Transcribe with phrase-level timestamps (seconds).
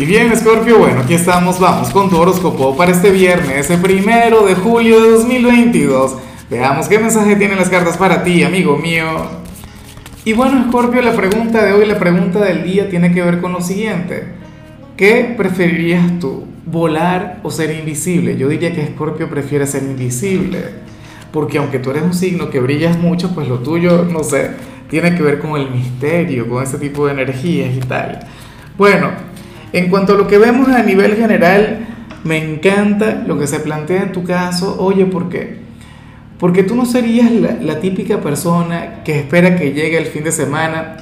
[0.00, 4.46] Y bien, Scorpio, bueno, aquí estamos, vamos con tu horóscopo para este viernes, el primero
[4.46, 6.16] de julio de 2022.
[6.48, 9.04] Veamos qué mensaje tienen las cartas para ti, amigo mío.
[10.24, 13.52] Y bueno, Scorpio, la pregunta de hoy, la pregunta del día tiene que ver con
[13.52, 14.24] lo siguiente.
[14.96, 18.38] ¿Qué preferirías tú, volar o ser invisible?
[18.38, 20.60] Yo diría que Scorpio prefiere ser invisible,
[21.30, 24.52] porque aunque tú eres un signo que brillas mucho, pues lo tuyo, no sé,
[24.88, 28.20] tiene que ver con el misterio, con ese tipo de energías y tal.
[28.78, 29.10] Bueno,
[29.72, 31.86] en cuanto a lo que vemos a nivel general,
[32.24, 34.76] me encanta lo que se plantea en tu caso.
[34.78, 35.58] Oye, ¿por qué?
[36.38, 40.96] Porque tú no serías la, típica persona que espera que llegue el fin de semana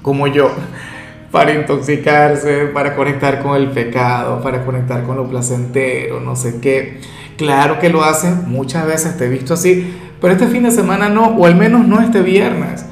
[0.00, 0.50] como yo,
[1.30, 7.00] para intoxicarse, para conectar con el pecado, para conectar con lo placentero, no sé qué.
[7.36, 11.08] Claro que lo hacen, muchas veces te he visto así, pero este fin de semana
[11.08, 12.86] no, o al menos no este viernes.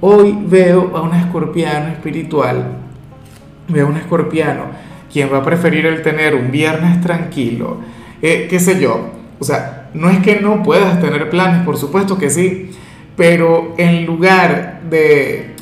[0.00, 2.89] Hoy veo a un escorpiano espiritual
[3.70, 4.64] Veo un escorpiano,
[5.12, 7.78] quien va a preferir el tener un viernes tranquilo,
[8.20, 9.10] eh, qué sé yo.
[9.38, 12.70] O sea, no es que no puedas tener planes, por supuesto que sí,
[13.16, 15.54] pero en lugar de,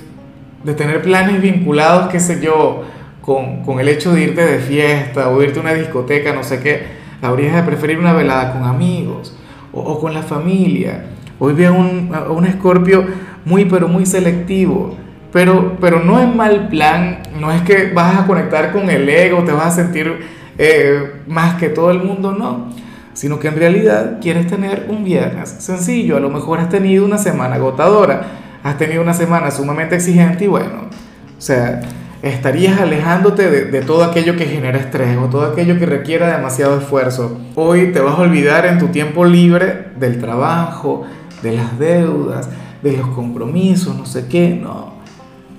[0.65, 2.85] de tener planes vinculados, qué sé yo,
[3.21, 6.61] con, con, el hecho de irte de fiesta o irte a una discoteca, no sé
[6.61, 6.83] qué,
[7.21, 9.37] habrías de preferir una velada con amigos
[9.73, 11.05] o, con la familia.
[11.39, 13.05] Hoy veo un, un escorpio
[13.45, 14.97] muy, pero muy selectivo
[15.33, 19.45] pero, pero no es mal plan, no es que vas a conectar con el ego,
[19.45, 20.21] te vas a sentir
[20.57, 22.69] eh, más que todo el mundo, no.
[23.13, 26.17] Sino que en realidad quieres tener un viernes sencillo.
[26.17, 28.23] A lo mejor has tenido una semana agotadora,
[28.63, 30.89] has tenido una semana sumamente exigente y bueno,
[31.37, 31.81] o sea,
[32.23, 36.79] estarías alejándote de, de, todo aquello que genera estrés o todo aquello que requiera demasiado
[36.79, 37.39] esfuerzo.
[37.55, 41.05] Hoy te vas a olvidar en tu tiempo libre del trabajo,
[41.43, 42.49] de las deudas,
[42.83, 44.98] de los compromisos, no sé qué, no.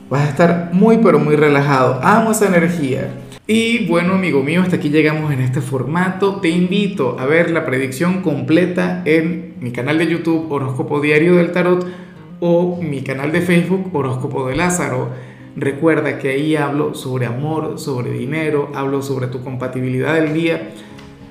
[0.10, 2.00] Vas a estar muy pero muy relajado.
[2.02, 3.10] Amo esa energía.
[3.46, 6.38] Y bueno, amigo mío, hasta aquí llegamos en este formato.
[6.38, 11.52] Te invito a ver la predicción completa en mi canal de YouTube Horóscopo Diario del
[11.52, 11.86] Tarot
[12.40, 15.09] o mi canal de Facebook Horóscopo de Lázaro.
[15.56, 20.72] Recuerda que ahí hablo sobre amor, sobre dinero, hablo sobre tu compatibilidad del día.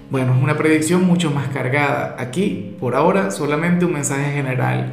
[0.08, 2.14] Bueno, es una predicción mucho más cargada.
[2.20, 4.92] Aquí, por ahora, solamente un mensaje general